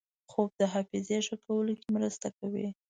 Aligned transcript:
خوب 0.31 0.49
د 0.59 0.61
حافظې 0.73 1.17
ښه 1.27 1.35
کولو 1.45 1.73
کې 1.79 1.87
مرسته 1.95 2.27
کوي 2.37 2.67